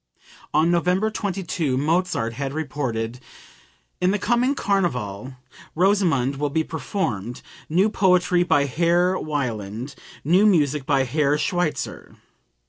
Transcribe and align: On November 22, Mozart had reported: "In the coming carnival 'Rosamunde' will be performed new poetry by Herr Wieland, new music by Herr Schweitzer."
On 0.51 0.71
November 0.71 1.11
22, 1.11 1.77
Mozart 1.77 2.33
had 2.33 2.53
reported: 2.53 3.19
"In 4.01 4.09
the 4.09 4.17
coming 4.17 4.55
carnival 4.55 5.35
'Rosamunde' 5.77 6.37
will 6.37 6.49
be 6.49 6.63
performed 6.63 7.43
new 7.69 7.87
poetry 7.87 8.41
by 8.41 8.65
Herr 8.65 9.13
Wieland, 9.19 9.93
new 10.25 10.47
music 10.47 10.87
by 10.87 11.03
Herr 11.03 11.37
Schweitzer." 11.37 12.15